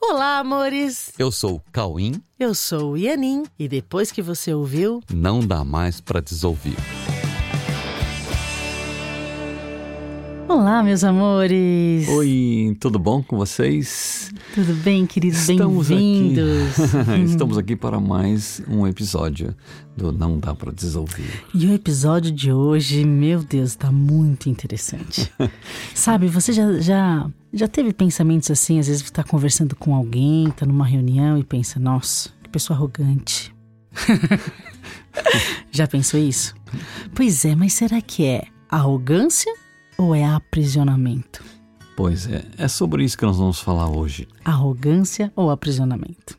[0.00, 1.12] Olá, amores!
[1.18, 2.22] Eu sou o Cauim.
[2.38, 3.44] Eu sou o Ianin.
[3.58, 6.76] E depois que você ouviu, Não dá mais pra desouvir.
[10.48, 12.08] Olá, meus amores!
[12.08, 14.32] Oi, tudo bom com vocês?
[14.54, 15.46] Tudo bem, queridos?
[15.46, 15.94] Estamos aqui.
[15.94, 16.78] Bem-vindos!
[17.30, 19.54] Estamos aqui para mais um episódio
[19.94, 21.44] do Não Dá Pra Desouvir.
[21.54, 25.30] E o episódio de hoje, meu Deus, tá muito interessante.
[25.94, 30.50] Sabe, você já, já, já teve pensamentos assim, às vezes você tá conversando com alguém,
[30.52, 33.54] tá numa reunião e pensa, nossa, que pessoa arrogante.
[35.70, 36.54] já pensou isso?
[37.14, 39.52] Pois é, mas será que é arrogância
[39.98, 41.44] ou é aprisionamento?
[41.96, 44.28] Pois é, é sobre isso que nós vamos falar hoje.
[44.44, 46.38] Arrogância ou aprisionamento?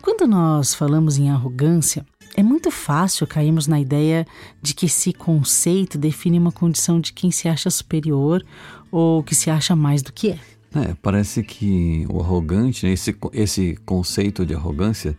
[0.00, 4.24] Quando nós falamos em arrogância, é muito fácil cairmos na ideia
[4.62, 8.44] de que esse conceito define uma condição de quem se acha superior
[8.90, 10.38] ou que se acha mais do que é.
[10.74, 15.16] É, parece que o arrogante, né, esse, esse conceito de arrogância,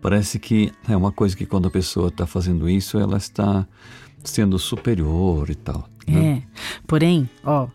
[0.00, 3.66] parece que é uma coisa que quando a pessoa está fazendo isso, ela está
[4.22, 5.88] sendo superior e tal.
[6.06, 6.42] Né?
[6.42, 6.42] É.
[6.86, 7.68] Porém, ó,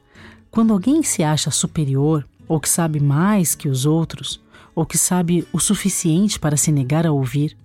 [0.51, 4.41] quando alguém se acha superior ou que sabe mais que os outros,
[4.73, 7.55] ou que sabe o suficiente para se negar a ouvir,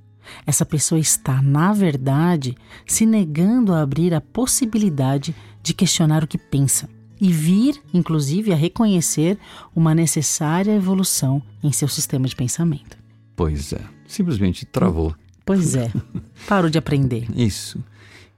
[0.46, 6.38] essa pessoa está, na verdade, se negando a abrir a possibilidade de questionar o que
[6.38, 6.88] pensa
[7.20, 9.38] e vir, inclusive, a reconhecer
[9.74, 12.98] uma necessária evolução em seu sistema de pensamento.
[13.36, 15.14] Pois é, simplesmente travou.
[15.44, 15.90] Pois é,
[16.48, 17.26] parou de aprender.
[17.34, 17.82] Isso.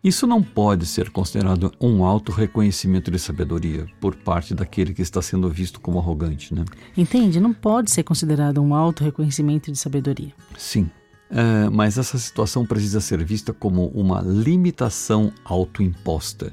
[0.07, 5.21] Isso não pode ser considerado um alto reconhecimento de sabedoria por parte daquele que está
[5.21, 6.65] sendo visto como arrogante, né?
[6.97, 7.41] Entende?
[7.41, 10.33] Não pode ser considerado um auto reconhecimento de sabedoria.
[10.57, 10.89] Sim.
[11.29, 16.53] É, mas essa situação precisa ser vista como uma limitação autoimposta.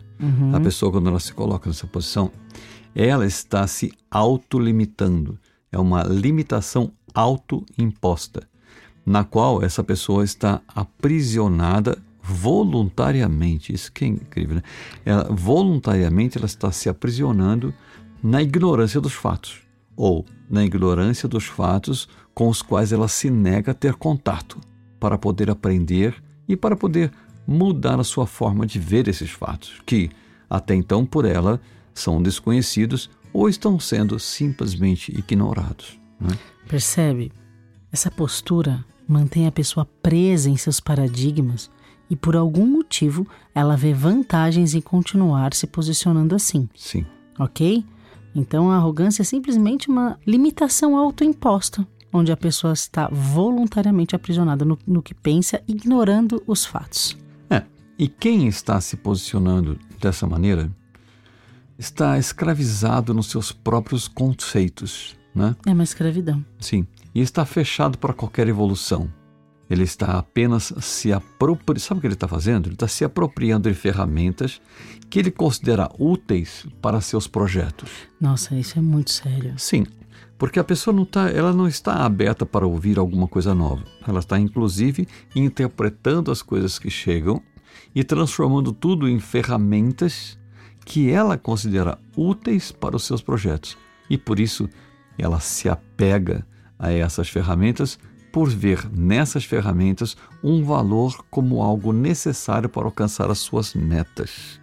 [0.51, 2.31] A pessoa, quando ela se coloca nessa posição,
[2.95, 5.37] ela está se autolimitando.
[5.71, 8.47] É uma limitação autoimposta,
[9.05, 13.73] na qual essa pessoa está aprisionada voluntariamente.
[13.73, 14.61] Isso que é incrível, né?
[15.03, 17.73] Ela, voluntariamente ela está se aprisionando
[18.23, 19.61] na ignorância dos fatos,
[19.97, 24.59] ou na ignorância dos fatos com os quais ela se nega a ter contato,
[24.99, 26.15] para poder aprender
[26.47, 27.11] e para poder
[27.45, 30.09] mudar a sua forma de ver esses fatos, que
[30.49, 31.59] até então por ela
[31.93, 35.99] são desconhecidos ou estão sendo simplesmente ignorados.
[36.19, 36.37] né?
[36.69, 37.31] Percebe?
[37.91, 41.69] Essa postura mantém a pessoa presa em seus paradigmas
[42.09, 47.05] e por algum motivo ela vê vantagens em continuar se posicionando assim, Sim.
[47.39, 47.83] ok?
[48.35, 54.77] Então a arrogância é simplesmente uma limitação autoimposta, onde a pessoa está voluntariamente aprisionada no,
[54.85, 57.17] no que pensa, ignorando os fatos.
[57.49, 57.63] É,
[57.97, 60.69] e quem está se posicionando dessa maneira
[61.77, 65.55] está escravizado nos seus próprios conceitos, né?
[65.65, 66.43] É uma escravidão.
[66.59, 69.09] Sim, e está fechado para qualquer evolução.
[69.73, 71.79] Ele está apenas se apropriando.
[71.79, 72.67] Sabe o que ele está fazendo?
[72.67, 74.61] Ele está se apropriando de ferramentas
[75.09, 77.89] que ele considera úteis para seus projetos.
[78.21, 79.55] Nossa, isso é muito sério.
[79.57, 79.85] Sim,
[80.37, 83.83] porque a pessoa não tá, ela não está aberta para ouvir alguma coisa nova.
[84.07, 87.41] Ela está inclusive interpretando as coisas que chegam
[87.95, 90.37] e transformando tudo em ferramentas
[90.85, 93.77] que ela considera úteis para os seus projetos.
[94.09, 94.69] E por isso
[95.17, 96.45] ela se apega
[96.77, 97.97] a essas ferramentas
[98.33, 104.59] por ver nessas ferramentas um valor como algo necessário para alcançar as suas metas.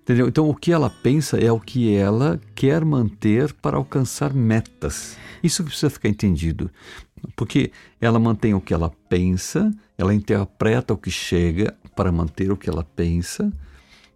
[0.00, 0.28] Entendeu?
[0.28, 5.16] Então, o que ela pensa é o que ela quer manter para alcançar metas.
[5.42, 6.70] Isso precisa ficar entendido.
[7.34, 12.56] Porque ela mantém o que ela pensa, ela interpreta o que chega para manter o
[12.56, 13.52] que ela pensa,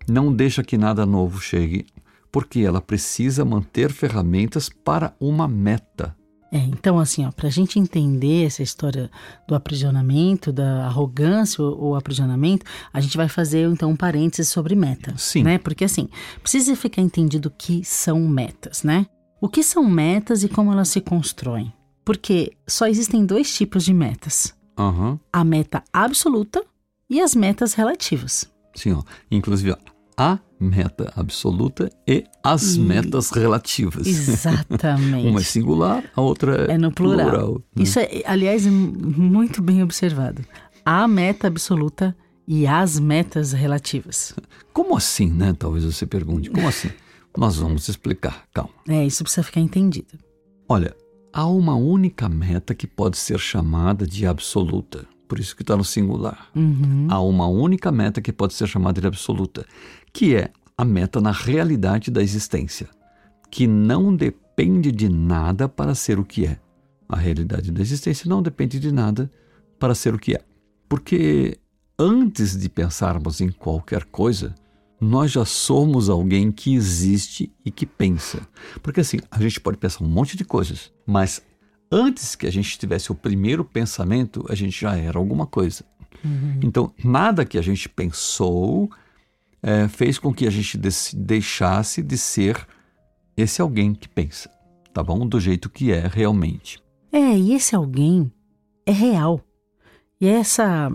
[0.06, 1.84] não deixa que nada novo chegue,
[2.30, 6.14] porque ela precisa manter ferramentas para uma meta.
[6.50, 9.10] É, então assim, ó, pra gente entender essa história
[9.46, 14.74] do aprisionamento, da arrogância ou, ou aprisionamento, a gente vai fazer então um parênteses sobre
[14.74, 15.14] meta.
[15.18, 15.42] Sim.
[15.42, 15.58] Né?
[15.58, 16.08] Porque assim,
[16.42, 19.06] precisa ficar entendido o que são metas, né?
[19.40, 21.72] O que são metas e como elas se constroem?
[22.04, 25.20] Porque só existem dois tipos de metas: Aham.
[25.32, 26.64] a meta absoluta
[27.08, 28.50] e as metas relativas.
[28.74, 29.02] Sim, ó.
[29.30, 29.76] Inclusive, ó,
[30.16, 34.06] a meta absoluta e as metas relativas.
[34.06, 35.26] Exatamente.
[35.28, 37.62] Uma é singular, a outra é, no plural.
[37.74, 37.82] né?
[37.82, 40.44] Isso é, aliás, é muito bem observado.
[40.84, 42.16] A meta absoluta
[42.46, 44.34] e as metas relativas.
[44.72, 45.54] Como assim, né?
[45.58, 46.50] Talvez você pergunte.
[46.50, 46.90] Como assim?
[47.36, 48.70] Nós vamos explicar, calma.
[48.88, 50.18] É, isso precisa ficar entendido.
[50.68, 50.96] Olha,
[51.32, 55.06] há uma única meta que pode ser chamada de absoluta.
[55.28, 56.48] Por isso que está no singular.
[57.10, 59.66] Há uma única meta que pode ser chamada de absoluta,
[60.12, 62.88] que é a meta na realidade da existência,
[63.50, 66.58] que não depende de nada para ser o que é.
[67.08, 69.30] A realidade da existência não depende de nada
[69.78, 70.40] para ser o que é.
[70.88, 71.58] Porque
[71.98, 74.54] antes de pensarmos em qualquer coisa,
[75.00, 78.40] nós já somos alguém que existe e que pensa.
[78.82, 81.42] Porque assim, a gente pode pensar um monte de coisas, mas
[81.90, 85.84] antes que a gente tivesse o primeiro pensamento, a gente já era alguma coisa.
[86.24, 86.60] Uhum.
[86.62, 88.90] Então, nada que a gente pensou
[89.62, 90.78] é, fez com que a gente
[91.14, 92.66] deixasse de ser
[93.36, 94.50] esse alguém que pensa,
[94.92, 95.26] tá bom?
[95.26, 96.82] Do jeito que é realmente.
[97.12, 98.30] É, e esse alguém
[98.84, 99.40] é real.
[100.20, 100.90] E essa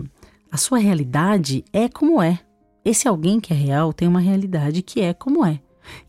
[0.50, 2.38] a sua realidade é como é.
[2.84, 5.60] Esse alguém que é real tem uma realidade que é como é,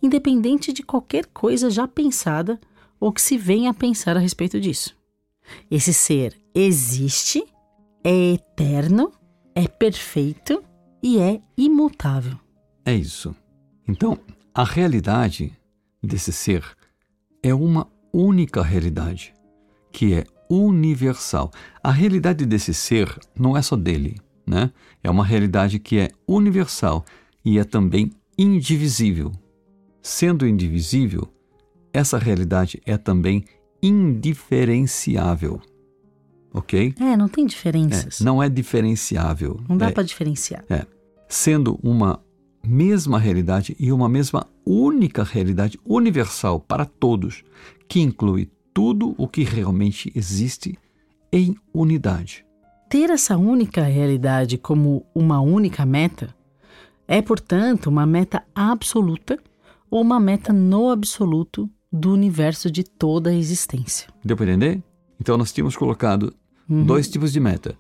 [0.04, 2.60] independente de qualquer coisa já pensada
[3.00, 4.96] ou que se venha a pensar a respeito disso.
[5.70, 7.44] Esse ser existe,
[8.04, 9.12] é eterno,
[9.54, 10.64] é perfeito
[11.02, 12.38] e é imutável.
[12.84, 13.36] É isso.
[13.88, 14.18] Então,
[14.54, 15.54] a realidade
[16.02, 16.64] desse ser
[17.44, 19.34] é uma única realidade,
[19.92, 21.52] que é universal.
[21.84, 24.18] A realidade desse ser não é só dele,
[24.48, 24.72] né?
[25.04, 27.04] É uma realidade que é universal
[27.44, 29.32] e é também indivisível.
[30.02, 31.28] Sendo indivisível,
[31.96, 33.46] essa realidade é também
[33.82, 35.62] indiferenciável.
[36.54, 36.94] Ok?
[37.00, 38.20] É, não tem diferenças.
[38.20, 39.60] É, não é diferenciável.
[39.68, 40.64] Não dá é, para diferenciar.
[40.70, 40.86] É.
[41.28, 42.22] Sendo uma
[42.62, 47.44] mesma realidade e uma mesma única realidade universal para todos,
[47.88, 50.78] que inclui tudo o que realmente existe
[51.32, 52.46] em unidade.
[52.90, 56.36] Ter essa única realidade como uma única meta
[57.08, 59.40] é, portanto, uma meta absoluta
[59.90, 64.08] ou uma meta no absoluto do universo de toda a existência.
[64.24, 64.84] Deu para entender?
[65.20, 66.34] Então nós tínhamos colocado
[66.70, 66.86] uhum.
[66.86, 67.76] dois tipos de meta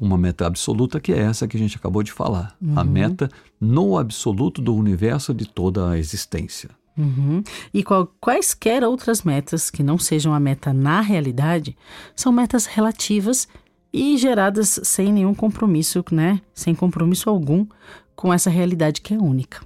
[0.00, 2.56] uma meta absoluta, que é essa que a gente acabou de falar.
[2.62, 2.78] Uhum.
[2.78, 3.28] A meta
[3.60, 6.70] no absoluto do universo de toda a existência.
[6.96, 7.42] Uhum.
[7.72, 11.76] E qual, quaisquer outras metas que não sejam a meta na realidade
[12.14, 13.48] são metas relativas
[13.92, 16.40] e geradas sem nenhum compromisso, né?
[16.52, 17.66] Sem compromisso algum
[18.14, 19.60] com essa realidade que é única.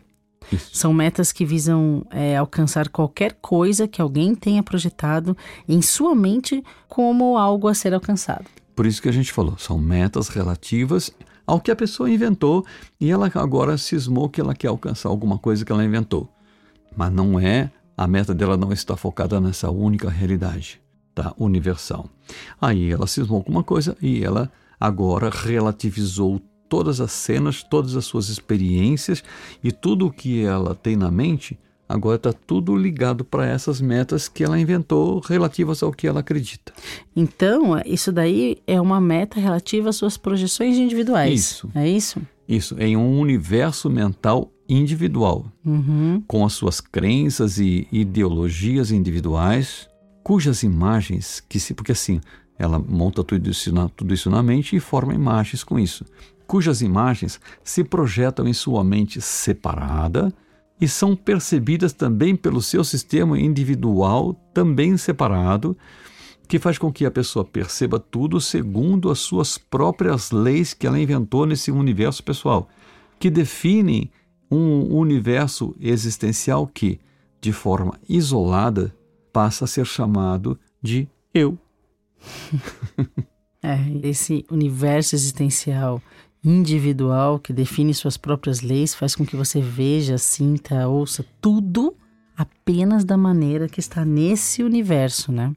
[0.53, 0.71] Isso.
[0.73, 5.37] São metas que visam é, alcançar qualquer coisa que alguém tenha projetado
[5.69, 8.45] em sua mente como algo a ser alcançado.
[8.75, 11.11] Por isso que a gente falou, são metas relativas
[11.47, 12.65] ao que a pessoa inventou
[13.01, 16.29] e ela agora cismou que ela quer alcançar alguma coisa que ela inventou.
[16.97, 20.81] Mas não é, a meta dela não está focada nessa única realidade,
[21.15, 21.35] tá?
[21.39, 22.09] Universal.
[22.61, 26.41] Aí ela cismou com uma coisa e ela agora relativizou
[26.73, 29.23] todas as cenas, todas as suas experiências
[29.63, 34.27] e tudo o que ela tem na mente Agora está tudo ligado para essas metas
[34.27, 36.73] que ela inventou relativas ao que ela acredita.
[37.15, 41.39] Então, isso daí é uma meta relativa às suas projeções individuais.
[41.39, 41.71] Isso.
[41.75, 42.23] É isso?
[42.49, 46.23] Isso, em um universo mental individual, uhum.
[46.27, 49.87] com as suas crenças e ideologias individuais,
[50.25, 51.75] cujas imagens que se.
[51.75, 52.23] Porque assim,
[52.63, 56.05] ela monta tudo isso, na, tudo isso na mente e forma imagens com isso,
[56.47, 60.33] cujas imagens se projetam em sua mente separada
[60.81, 65.77] e são percebidas também pelo seu sistema individual, também separado,
[66.47, 71.01] que faz com que a pessoa perceba tudo segundo as suas próprias leis que ela
[71.01, 72.69] inventou nesse universo pessoal,
[73.19, 74.11] que definem
[74.51, 77.01] um universo existencial que,
[77.41, 78.95] de forma isolada,
[79.33, 81.59] passa a ser chamado de eu.
[83.63, 86.03] é, esse universo existencial
[86.45, 91.97] individual que define suas próprias leis faz com que você veja, sinta, ouça tudo
[92.37, 95.55] apenas da maneira que está nesse universo, né?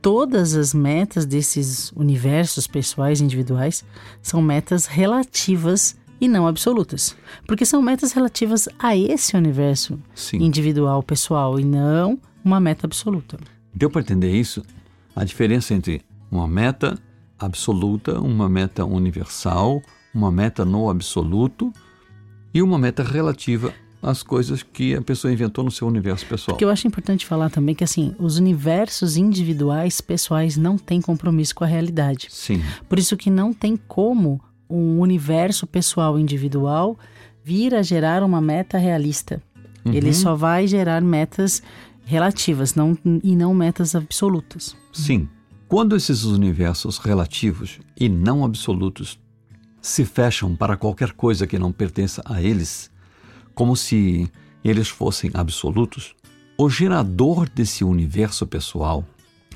[0.00, 3.84] Todas as metas desses universos pessoais individuais
[4.22, 7.16] são metas relativas e não absolutas,
[7.46, 10.38] porque são metas relativas a esse universo Sim.
[10.38, 13.38] individual pessoal e não uma meta absoluta.
[13.74, 14.62] Deu para entender isso?
[15.14, 16.98] A diferença entre uma meta
[17.38, 19.82] absoluta, uma meta universal,
[20.14, 21.72] uma meta no absoluto
[22.54, 26.54] e uma meta relativa às coisas que a pessoa inventou no seu universo pessoal.
[26.54, 31.54] Porque eu acho importante falar também que assim, os universos individuais pessoais não têm compromisso
[31.54, 32.26] com a realidade.
[32.30, 32.62] Sim.
[32.88, 36.98] Por isso que não tem como um universo pessoal individual
[37.44, 39.40] vir a gerar uma meta realista.
[39.84, 39.92] Uhum.
[39.92, 41.62] Ele só vai gerar metas
[42.04, 44.76] relativas não, e não metas absolutas.
[44.92, 45.28] Sim.
[45.68, 49.18] Quando esses universos relativos e não absolutos
[49.80, 52.90] se fecham para qualquer coisa que não pertença a eles,
[53.54, 54.30] como se
[54.62, 56.14] eles fossem absolutos,
[56.58, 59.04] o gerador desse universo pessoal,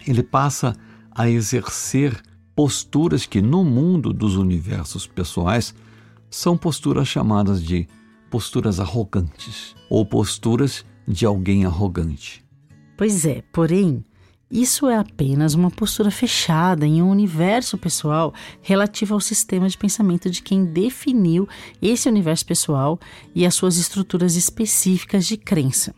[0.06, 0.74] ele passa
[1.12, 2.20] a exercer
[2.54, 5.74] posturas que no mundo dos universos pessoais
[6.30, 7.86] são posturas chamadas de
[8.30, 12.44] posturas arrogantes ou posturas de alguém arrogante.
[12.96, 14.04] Pois é, porém,
[14.50, 18.32] Isso é apenas uma postura fechada em um universo pessoal
[18.62, 21.48] relativo ao sistema de pensamento de quem definiu
[21.82, 22.98] esse universo pessoal
[23.34, 25.92] e as suas estruturas específicas de crença.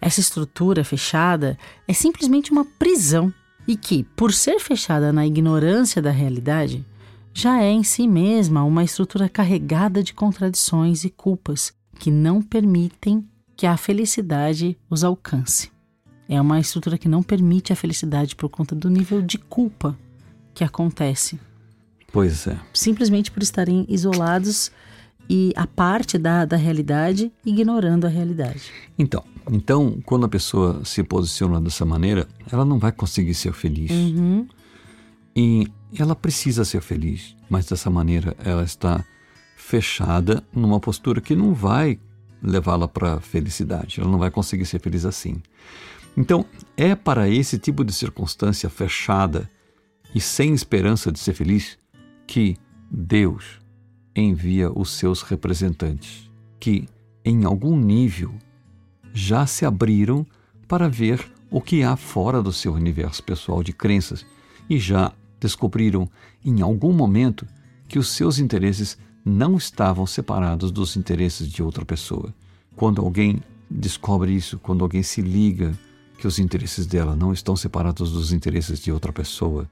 [0.00, 3.32] Essa estrutura fechada é simplesmente uma prisão
[3.66, 6.84] e que, por ser fechada na ignorância da realidade,
[7.32, 13.24] já é em si mesma uma estrutura carregada de contradições e culpas que não permitem
[13.58, 15.68] que a felicidade os alcance.
[16.28, 19.98] É uma estrutura que não permite a felicidade por conta do nível de culpa
[20.54, 21.40] que acontece.
[22.12, 22.56] Pois é.
[22.72, 24.70] Simplesmente por estarem isolados
[25.28, 28.70] e a parte da, da realidade, ignorando a realidade.
[28.96, 33.90] Então, então, quando a pessoa se posiciona dessa maneira, ela não vai conseguir ser feliz.
[33.90, 34.46] Uhum.
[35.34, 35.66] E
[35.98, 39.04] ela precisa ser feliz, mas dessa maneira ela está
[39.56, 41.98] fechada numa postura que não vai
[42.42, 44.00] levá-la para a felicidade.
[44.00, 45.42] Ela não vai conseguir ser feliz assim.
[46.16, 46.44] Então,
[46.76, 49.48] é para esse tipo de circunstância fechada
[50.14, 51.78] e sem esperança de ser feliz
[52.26, 52.56] que
[52.90, 53.60] Deus
[54.14, 56.28] envia os seus representantes,
[56.58, 56.88] que,
[57.24, 58.34] em algum nível,
[59.12, 60.26] já se abriram
[60.66, 64.26] para ver o que há fora do seu universo pessoal de crenças
[64.68, 66.08] e já descobriram,
[66.44, 67.46] em algum momento,
[67.86, 72.32] que os seus interesses não estavam separados dos interesses de outra pessoa.
[72.76, 75.78] Quando alguém descobre isso, quando alguém se liga
[76.18, 79.68] que os interesses dela não estão separados dos interesses de outra pessoa,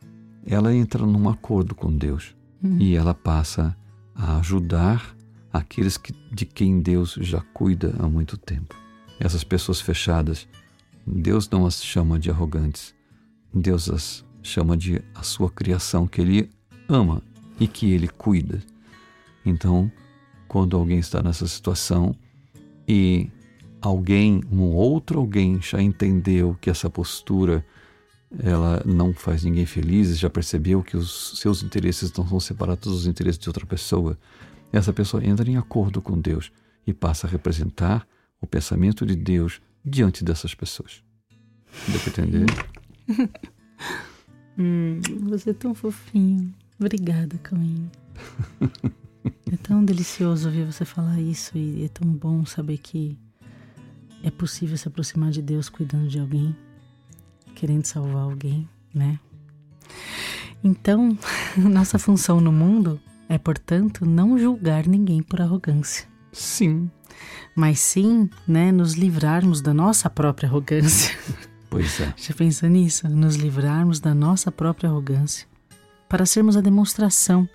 [0.47, 2.79] ela entra num acordo com Deus uhum.
[2.79, 3.77] e ela passa
[4.15, 5.17] a ajudar
[5.53, 8.75] aqueles que, de quem Deus já cuida há muito tempo.
[9.19, 10.47] Essas pessoas fechadas,
[11.07, 12.95] Deus não as chama de arrogantes,
[13.53, 16.51] Deus as chama de a sua criação que Ele
[16.89, 17.23] ama
[17.59, 18.61] e que Ele cuida.
[19.47, 19.91] Então,
[20.49, 22.15] quando alguém está nessa situação
[22.87, 23.31] e
[23.81, 27.65] alguém, um outro alguém já entendeu que essa postura
[28.41, 33.07] ela não faz ninguém feliz, já percebeu que os seus interesses não são separados dos
[33.07, 34.19] interesses de outra pessoa,
[34.73, 36.51] essa pessoa entra em acordo com Deus
[36.85, 38.07] e passa a representar
[38.41, 41.03] o pensamento de Deus diante dessas pessoas.
[41.89, 42.47] Deu para entender?
[44.59, 46.53] hum, você é tão fofinho.
[46.79, 47.91] Obrigada, Caminho.
[49.53, 53.19] é tão delicioso ouvir você falar isso e é tão bom saber que
[54.23, 56.57] é possível se aproximar de Deus cuidando de alguém,
[57.55, 59.19] querendo salvar alguém, né?
[60.63, 61.17] Então,
[61.57, 66.07] nossa função no mundo é, portanto, não julgar ninguém por arrogância.
[66.33, 66.91] Sim.
[67.55, 71.17] Mas sim, né, nos livrarmos da nossa própria arrogância.
[71.69, 72.15] Pois é.
[72.17, 73.09] Já pensa nisso?
[73.09, 75.47] Nos livrarmos da nossa própria arrogância
[76.09, 77.47] para sermos a demonstração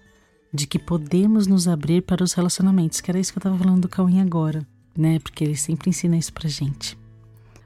[0.54, 3.82] de que podemos nos abrir para os relacionamentos, que era isso que eu estava falando
[3.82, 4.66] do Cauim agora
[4.96, 5.20] né?
[5.20, 6.98] Porque ele sempre ensina isso pra gente.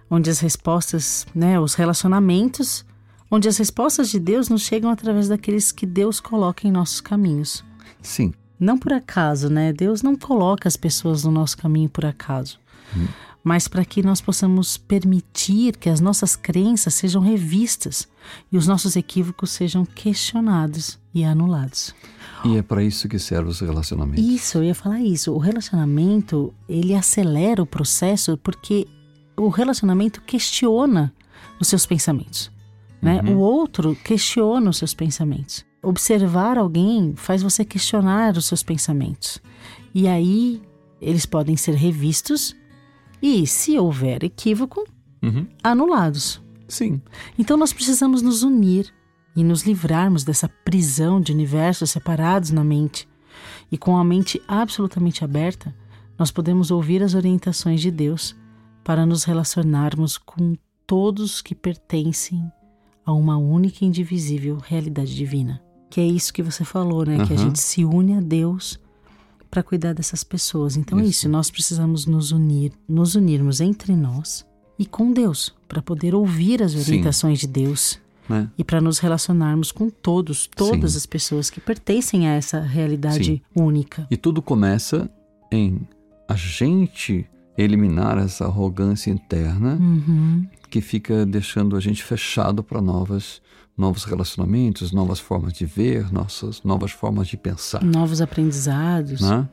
[0.09, 2.85] Onde as respostas, né, os relacionamentos,
[3.29, 7.63] onde as respostas de Deus nos chegam através daqueles que Deus coloca em nossos caminhos.
[8.01, 8.33] Sim.
[8.59, 9.73] Não por acaso, né?
[9.73, 12.59] Deus não coloca as pessoas no nosso caminho por acaso.
[12.95, 13.07] Hum.
[13.45, 18.07] Mas para que nós possamos permitir que as nossas crenças sejam revistas
[18.51, 21.93] e os nossos equívocos sejam questionados e anulados.
[22.43, 24.25] E é para isso que servem os relacionamentos.
[24.25, 25.31] Isso, eu ia falar isso.
[25.31, 28.87] O relacionamento, ele acelera o processo porque
[29.37, 31.13] o relacionamento questiona
[31.59, 32.51] os seus pensamentos.
[32.99, 33.21] Né?
[33.21, 33.35] Uhum.
[33.35, 35.63] O outro questiona os seus pensamentos.
[35.83, 39.39] Observar alguém faz você questionar os seus pensamentos.
[39.93, 40.63] E aí
[40.99, 42.55] eles podem ser revistos
[43.25, 44.85] e, se houver equívoco,
[45.23, 45.47] uhum.
[45.63, 46.39] anulados.
[46.67, 47.01] Sim.
[47.39, 48.93] Então nós precisamos nos unir
[49.35, 53.09] e nos livrarmos dessa prisão de universos separados na mente.
[53.71, 55.75] E com a mente absolutamente aberta,
[56.19, 58.35] nós podemos ouvir as orientações de Deus
[58.83, 60.53] para nos relacionarmos com
[60.85, 62.47] todos que pertencem
[63.03, 65.59] a uma única e indivisível realidade divina.
[65.89, 67.17] Que é isso que você falou, né?
[67.17, 67.25] Uhum.
[67.25, 68.79] Que a gente se une a Deus
[69.55, 70.75] para cuidar dessas pessoas.
[70.75, 71.07] Então isso.
[71.07, 74.45] é isso, nós precisamos nos unir, nos unirmos entre nós
[74.77, 77.47] e com Deus, para poder ouvir as orientações Sim.
[77.47, 78.49] de Deus né?
[78.57, 80.97] E para nos relacionarmos com todos, todas Sim.
[80.97, 83.41] as pessoas que pertencem a essa realidade Sim.
[83.55, 84.07] única.
[84.09, 85.07] E tudo começa
[85.51, 85.87] em
[86.27, 90.43] a gente eliminar essa arrogância interna uhum.
[90.71, 93.43] que fica deixando a gente fechado para novas
[93.77, 99.21] novos relacionamentos, novas formas de ver, nossas novas formas de pensar, novos aprendizados.
[99.21, 99.47] Né?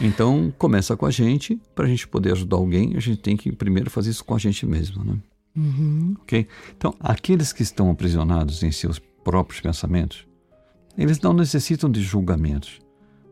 [0.00, 2.96] Então começa com a gente para a gente poder ajudar alguém.
[2.96, 5.18] A gente tem que primeiro fazer isso com a gente mesmo, né?
[5.56, 6.16] Uhum.
[6.22, 6.48] Ok?
[6.76, 10.26] Então, aqueles que estão aprisionados em seus próprios pensamentos,
[10.98, 12.80] eles não necessitam de julgamentos,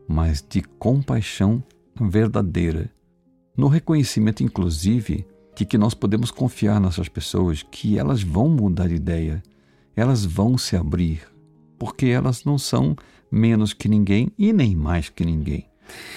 [0.07, 1.61] mas de compaixão
[1.99, 2.89] verdadeira,
[3.55, 5.25] no reconhecimento, inclusive,
[5.55, 9.43] de que nós podemos confiar nessas pessoas, que elas vão mudar de ideia,
[9.95, 11.21] elas vão se abrir,
[11.77, 12.95] porque elas não são
[13.31, 15.67] menos que ninguém e nem mais que ninguém.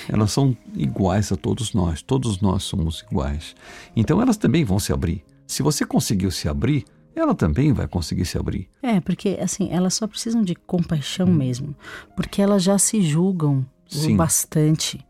[0.09, 3.55] Elas são iguais a todos nós, todos nós somos iguais.
[3.95, 5.25] Então elas também vão se abrir.
[5.47, 8.69] Se você conseguiu se abrir, ela também vai conseguir se abrir.
[8.83, 11.35] É, porque assim, elas só precisam de compaixão hum.
[11.35, 11.75] mesmo,
[12.15, 14.17] porque elas já se julgam Sim.
[14.17, 15.05] bastante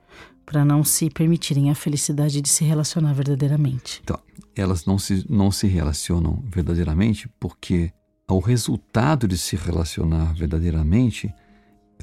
[0.44, 4.00] para não se permitirem a felicidade de se relacionar verdadeiramente.
[4.04, 4.18] Então,
[4.54, 7.92] elas não se, não se relacionam verdadeiramente porque
[8.28, 11.32] o resultado de se relacionar verdadeiramente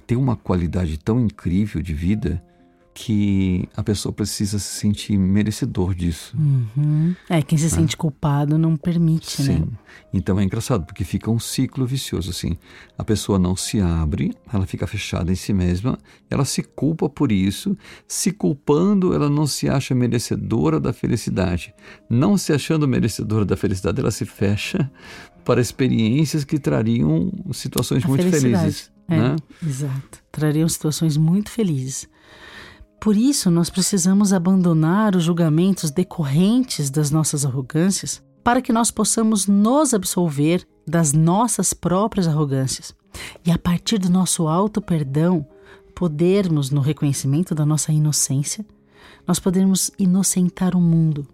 [0.07, 2.43] tem uma qualidade tão incrível de vida
[2.93, 6.37] que a pessoa precisa se sentir merecedor disso.
[6.37, 7.15] Uhum.
[7.27, 7.69] É, quem se é.
[7.69, 9.59] sente culpado não permite, Sim.
[9.59, 9.67] né?
[10.13, 12.55] Então é engraçado, porque fica um ciclo vicioso, assim.
[12.97, 15.97] A pessoa não se abre, ela fica fechada em si mesma,
[16.29, 17.75] ela se culpa por isso,
[18.07, 21.73] se culpando, ela não se acha merecedora da felicidade.
[22.07, 24.91] Não se achando merecedora da felicidade, ela se fecha
[25.43, 28.91] para experiências que trariam situações a muito felizes.
[29.09, 29.35] É, né?
[29.65, 30.23] Exato.
[30.31, 32.07] Trariam situações muito felizes.
[33.03, 39.45] Por isso, nós precisamos abandonar os julgamentos decorrentes das nossas arrogâncias para que nós possamos
[39.45, 42.95] nos absolver das nossas próprias arrogâncias
[43.45, 45.45] e, a partir do nosso alto perdão,
[45.93, 48.65] podermos, no reconhecimento da nossa inocência,
[49.27, 51.27] nós podemos inocentar o mundo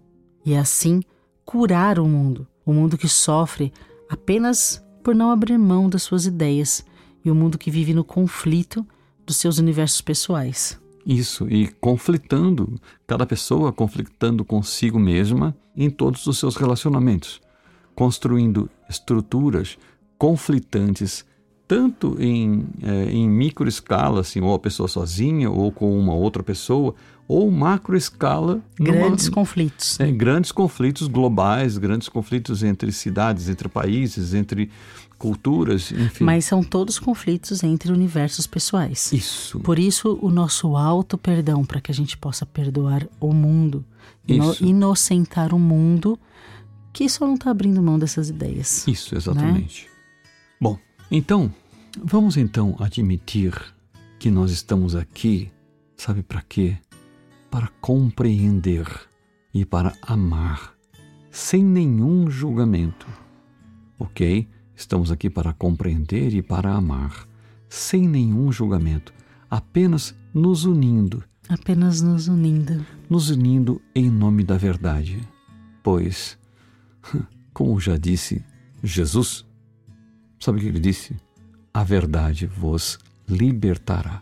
[0.44, 1.04] e, assim,
[1.46, 3.72] curar o mundo, o mundo que sofre
[4.10, 6.84] apenas por não abrir mão das suas ideias
[7.24, 8.84] e o mundo que vive no conflito
[9.24, 10.80] dos seus universos pessoais.
[11.12, 17.42] Isso, e conflitando, cada pessoa conflitando consigo mesma em todos os seus relacionamentos,
[17.96, 19.76] construindo estruturas
[20.20, 21.26] conflitantes,
[21.68, 26.44] tanto em, é, em micro escala, assim, ou a pessoa sozinha, ou com uma outra
[26.44, 26.94] pessoa,
[27.30, 28.60] ou macro escala.
[28.80, 30.00] Grandes numa, conflitos.
[30.00, 34.72] É, grandes conflitos globais, grandes conflitos entre cidades, entre países, entre
[35.16, 36.24] culturas, enfim.
[36.24, 39.14] Mas são todos conflitos entre universos pessoais.
[39.14, 39.60] Isso.
[39.60, 43.86] Por isso, o nosso alto perdão, para que a gente possa perdoar o mundo,
[44.28, 46.18] ino inocentar o mundo
[46.92, 48.88] que só não está abrindo mão dessas ideias.
[48.88, 49.84] Isso, exatamente.
[49.84, 49.90] Né?
[50.60, 50.80] Bom,
[51.12, 51.54] então,
[52.04, 53.54] vamos então admitir
[54.18, 55.52] que nós estamos aqui,
[55.96, 56.78] sabe para quê?
[57.50, 58.88] Para compreender
[59.54, 60.76] e para amar,
[61.32, 63.08] sem nenhum julgamento.
[63.98, 64.48] Ok?
[64.76, 67.28] Estamos aqui para compreender e para amar,
[67.68, 69.14] sem nenhum julgamento,
[69.50, 71.24] apenas nos unindo.
[71.50, 72.86] Apenas nos unindo.
[73.10, 75.20] Nos unindo em nome da verdade.
[75.84, 76.38] Pois,
[77.54, 78.44] como já disse
[78.84, 79.46] Jesus,
[80.40, 81.16] sabe o que ele disse?
[81.74, 84.22] A verdade vos libertará.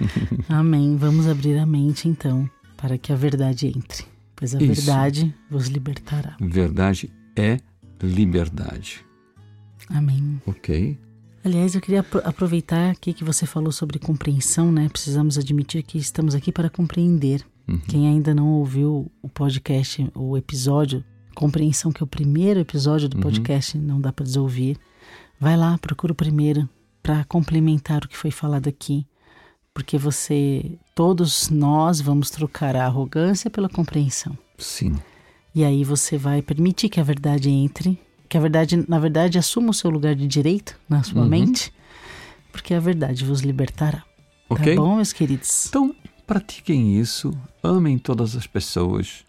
[0.48, 0.96] Amém.
[0.96, 4.82] Vamos abrir a mente então, para que a verdade entre, pois a Isso.
[4.86, 6.36] verdade vos libertará.
[6.40, 7.58] Verdade é
[8.02, 9.04] liberdade.
[9.88, 10.40] Amém.
[10.46, 10.98] Ok.
[11.44, 14.88] Aliás, eu queria aproveitar aqui que você falou sobre compreensão, né?
[14.88, 17.46] Precisamos admitir que estamos aqui para compreender.
[17.68, 17.78] Uhum.
[17.78, 21.04] Quem ainda não ouviu o podcast, o episódio,
[21.36, 23.22] compreensão, que é o primeiro episódio do uhum.
[23.22, 24.76] podcast, não dá para desouvir.
[25.38, 26.68] Vai lá, procura o primeiro
[27.00, 29.06] para complementar o que foi falado aqui,
[29.76, 34.34] porque você, todos nós, vamos trocar a arrogância pela compreensão.
[34.56, 34.96] Sim.
[35.54, 39.68] E aí você vai permitir que a verdade entre que a verdade, na verdade, assuma
[39.68, 41.28] o seu lugar de direito na sua uhum.
[41.28, 41.70] mente,
[42.50, 44.02] porque a verdade vos libertará.
[44.48, 44.74] Ok?
[44.74, 45.66] Tá bom, meus queridos?
[45.68, 45.94] Então,
[46.26, 49.26] pratiquem isso, amem todas as pessoas,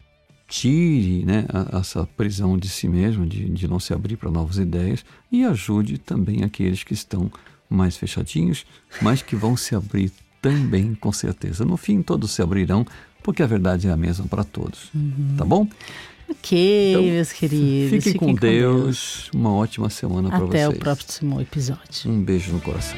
[0.48, 4.58] tire né, a, essa prisão de si mesmo, de, de não se abrir para novas
[4.58, 7.30] ideias, e ajude também aqueles que estão
[7.70, 8.66] mais fechadinhos,
[9.02, 10.10] mas que vão se abrir
[10.50, 11.66] também, com certeza.
[11.66, 12.86] No fim, todos se abrirão,
[13.24, 14.90] porque a verdade é a mesma para todos.
[14.94, 15.36] Uhum.
[15.38, 15.68] Tá bom?
[16.30, 17.90] Ok, então, meus queridos.
[17.90, 18.76] Fiquem, fiquem com, Deus.
[18.76, 19.30] com Deus.
[19.34, 20.66] Uma ótima semana para vocês.
[20.66, 22.12] Até o próximo episódio.
[22.12, 22.98] Um beijo no coração.